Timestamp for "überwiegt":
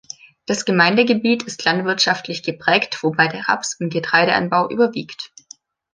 4.67-5.31